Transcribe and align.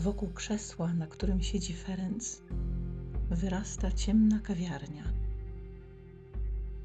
Wokół 0.00 0.28
krzesła, 0.28 0.94
na 0.94 1.06
którym 1.06 1.42
siedzi 1.42 1.74
Ferenc, 1.74 2.38
wyrasta 3.30 3.92
ciemna 3.92 4.40
kawiarnia. 4.40 5.12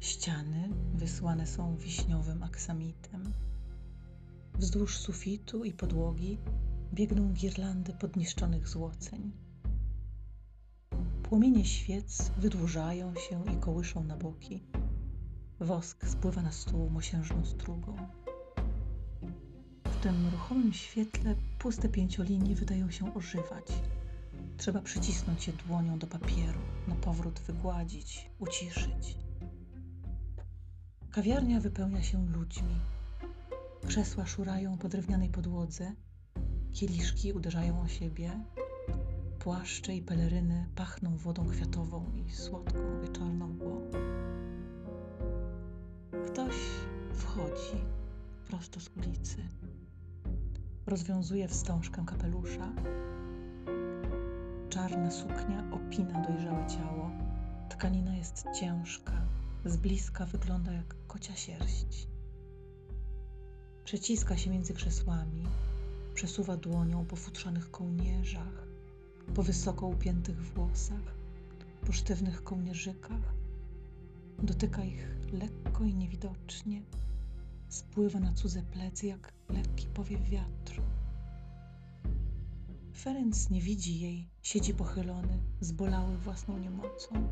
Ściany 0.00 0.68
wysłane 0.94 1.46
są 1.46 1.76
wiśniowym 1.76 2.42
aksamitem. 2.42 3.32
Wzdłuż 4.54 4.98
sufitu 4.98 5.64
i 5.64 5.72
podłogi 5.72 6.38
biegną 6.94 7.32
girlandy 7.32 7.92
podniszczonych 7.92 8.68
złoceń. 8.68 9.32
Płomienie 11.22 11.64
świec 11.64 12.30
wydłużają 12.38 13.14
się 13.14 13.44
i 13.54 13.56
kołyszą 13.56 14.04
na 14.04 14.16
boki. 14.16 14.62
Wosk 15.60 16.06
spływa 16.06 16.42
na 16.42 16.52
stół 16.52 16.90
mosiężną 16.90 17.44
strugą. 17.44 17.96
Tym 20.02 20.28
ruchomym 20.32 20.72
świetle 20.72 21.34
puste 21.58 21.88
pięciolinie 21.88 22.54
wydają 22.54 22.90
się 22.90 23.14
ożywać. 23.14 23.66
Trzeba 24.56 24.80
przycisnąć 24.80 25.46
je 25.46 25.52
dłonią 25.52 25.98
do 25.98 26.06
papieru, 26.06 26.60
na 26.88 26.94
powrót 26.94 27.40
wygładzić, 27.40 28.30
uciszyć. 28.38 29.18
Kawiarnia 31.10 31.60
wypełnia 31.60 32.02
się 32.02 32.26
ludźmi. 32.26 32.74
Krzesła 33.86 34.26
szurają 34.26 34.78
po 34.78 34.88
drewnianej 34.88 35.28
podłodze, 35.28 35.92
kieliszki 36.72 37.32
uderzają 37.32 37.80
o 37.80 37.88
siebie, 37.88 38.30
płaszcze 39.38 39.96
i 39.96 40.02
peleryny 40.02 40.66
pachną 40.74 41.16
wodą 41.16 41.48
kwiatową 41.48 42.06
i 42.26 42.30
słodką 42.30 43.00
wieczorną 43.02 43.48
mgłą. 43.48 43.90
Ktoś 46.26 46.54
wchodzi 47.12 47.84
prosto 48.48 48.80
z 48.80 48.90
ulicy. 48.96 49.36
Rozwiązuje 50.86 51.48
wstążkę 51.48 52.04
kapelusza. 52.06 52.72
Czarna 54.68 55.10
suknia 55.10 55.64
opina 55.72 56.20
dojrzałe 56.20 56.66
ciało. 56.66 57.10
Tkanina 57.68 58.16
jest 58.16 58.44
ciężka, 58.60 59.12
z 59.64 59.76
bliska 59.76 60.26
wygląda 60.26 60.72
jak 60.72 60.94
kocia 61.06 61.36
sierść. 61.36 62.08
Przeciska 63.84 64.36
się 64.36 64.50
między 64.50 64.74
krzesłami, 64.74 65.46
przesuwa 66.14 66.56
dłonią 66.56 67.06
po 67.06 67.16
futrzanych 67.16 67.70
kołnierzach, 67.70 68.66
po 69.34 69.42
wysoko 69.42 69.86
upiętych 69.86 70.42
włosach, 70.42 71.14
po 71.86 71.92
sztywnych 71.92 72.44
kołnierzykach. 72.44 73.34
Dotyka 74.42 74.84
ich 74.84 75.08
lekko 75.32 75.84
i 75.84 75.94
niewidocznie. 75.94 76.82
Spływa 77.68 78.20
na 78.20 78.32
cudze 78.32 78.62
plecy 78.62 79.06
jak 79.06 79.32
lekki 79.52 79.86
powiew 79.86 80.28
wiatru. 80.28 80.82
Ferenc 82.96 83.50
nie 83.50 83.60
widzi 83.60 84.00
jej, 84.00 84.28
siedzi 84.42 84.74
pochylony, 84.74 85.38
zbolały 85.60 86.18
własną 86.18 86.58
niemocą. 86.58 87.28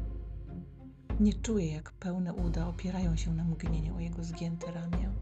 Nie 1.21 1.33
czuje, 1.35 1.73
jak 1.73 1.93
pełne 1.93 2.35
uda 2.35 2.69
opierają 2.69 3.17
się 3.17 3.35
na 3.35 3.45
mgnieniu 3.45 3.97
o 3.97 4.01
jego 4.01 4.25
zgięte 4.25 4.73
ramię. 4.73 5.13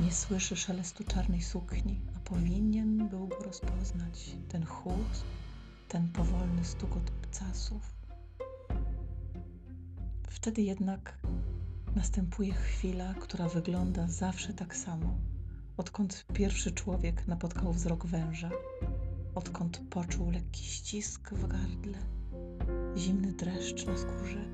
Nie 0.00 0.12
słyszy 0.12 0.56
szelestu 0.56 1.04
czarnej 1.04 1.42
sukni, 1.42 2.00
a 2.16 2.20
powinien 2.20 3.08
był 3.08 3.28
go 3.28 3.36
rozpoznać. 3.36 4.36
Ten 4.48 4.66
chłód, 4.66 5.24
ten 5.88 6.08
powolny 6.08 6.64
stukot 6.64 7.10
obcasów. 7.10 7.94
Wtedy 10.28 10.62
jednak 10.62 11.18
następuje 11.96 12.52
chwila, 12.52 13.14
która 13.14 13.48
wygląda 13.48 14.08
zawsze 14.08 14.52
tak 14.52 14.76
samo, 14.76 15.18
odkąd 15.76 16.24
pierwszy 16.34 16.72
człowiek 16.72 17.26
napotkał 17.26 17.72
wzrok 17.72 18.06
węża, 18.06 18.50
odkąd 19.34 19.80
poczuł 19.90 20.30
lekki 20.30 20.64
ścisk 20.64 21.30
w 21.34 21.46
gardle, 21.46 21.98
zimny 22.96 23.32
dreszcz 23.32 23.86
na 23.86 23.96
skórze. 23.96 24.44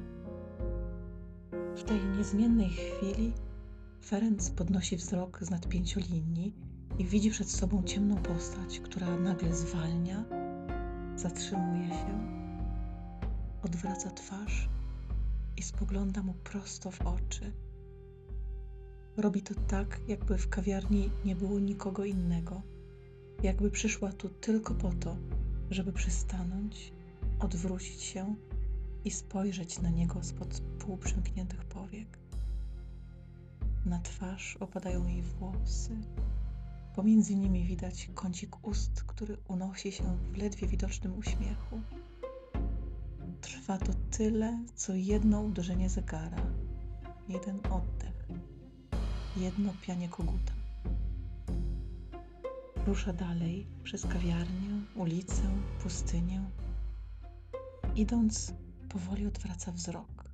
W 1.76 1.82
tej 1.82 2.04
niezmiennej 2.18 2.70
chwili 2.70 3.32
Ferenc 4.04 4.50
podnosi 4.50 4.96
wzrok 4.96 5.38
z 5.42 5.50
nad 5.50 5.68
pięciolinii 5.68 6.54
i 6.98 7.04
widzi 7.04 7.30
przed 7.30 7.50
sobą 7.50 7.82
ciemną 7.82 8.16
postać, 8.16 8.80
która 8.80 9.16
nagle 9.16 9.54
zwalnia, 9.54 10.24
zatrzymuje 11.16 11.88
się, 11.88 12.42
odwraca 13.62 14.10
twarz 14.10 14.68
i 15.56 15.62
spogląda 15.62 16.22
mu 16.22 16.34
prosto 16.34 16.90
w 16.90 17.00
oczy. 17.00 17.52
Robi 19.16 19.42
to 19.42 19.54
tak, 19.54 20.00
jakby 20.08 20.38
w 20.38 20.48
kawiarni 20.48 21.10
nie 21.24 21.36
było 21.36 21.60
nikogo 21.60 22.04
innego, 22.04 22.62
jakby 23.42 23.70
przyszła 23.70 24.12
tu 24.12 24.28
tylko 24.28 24.74
po 24.74 24.92
to, 24.92 25.16
żeby 25.70 25.92
przystanąć, 25.92 26.92
odwrócić 27.40 28.02
się 28.02 28.34
i 29.04 29.10
spojrzeć 29.10 29.80
na 29.80 29.90
niego 29.90 30.22
spod 30.22 30.62
półprzymkniętych 30.78 31.64
powiek. 31.64 32.18
Na 33.86 33.98
twarz 34.00 34.56
opadają 34.56 35.06
jej 35.06 35.22
włosy. 35.22 35.96
Pomiędzy 36.94 37.36
nimi 37.36 37.64
widać 37.64 38.10
kącik 38.14 38.66
ust, 38.66 39.02
który 39.02 39.36
unosi 39.48 39.92
się 39.92 40.16
w 40.32 40.36
ledwie 40.36 40.66
widocznym 40.66 41.18
uśmiechu. 41.18 41.80
Trwa 43.40 43.78
to 43.78 43.92
tyle, 44.10 44.64
co 44.74 44.94
jedno 44.94 45.40
uderzenie 45.40 45.88
zegara, 45.88 46.46
jeden 47.28 47.58
oddech, 47.70 48.21
jedno 49.36 49.72
pianie 49.82 50.08
koguta. 50.08 50.52
Rusza 52.86 53.12
dalej 53.12 53.66
przez 53.82 54.06
kawiarnię, 54.06 54.70
ulicę, 54.94 55.42
pustynię. 55.82 56.44
Idąc, 57.96 58.54
powoli 58.88 59.26
odwraca 59.26 59.72
wzrok. 59.72 60.24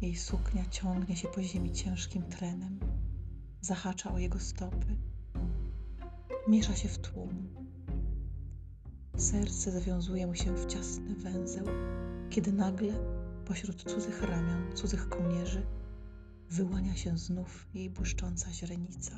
Jej 0.00 0.16
suknia 0.16 0.64
ciągnie 0.70 1.16
się 1.16 1.28
po 1.28 1.42
ziemi 1.42 1.72
ciężkim 1.72 2.22
trenem, 2.22 2.80
zahacza 3.60 4.12
o 4.12 4.18
jego 4.18 4.40
stopy, 4.40 4.96
miesza 6.48 6.76
się 6.76 6.88
w 6.88 6.98
tłum. 6.98 7.48
Serce 9.16 9.72
zawiązuje 9.72 10.26
mu 10.26 10.34
się 10.34 10.54
w 10.54 10.66
ciasny 10.66 11.14
węzeł, 11.14 11.66
kiedy 12.30 12.52
nagle 12.52 12.94
pośród 13.44 13.82
cudzych 13.82 14.22
ramion, 14.22 14.76
cudzych 14.76 15.08
kołnierzy 15.08 15.77
wyłania 16.50 16.96
się 16.96 17.18
znów 17.18 17.66
jej 17.74 17.90
błyszcząca 17.90 18.52
źrenica. 18.52 19.12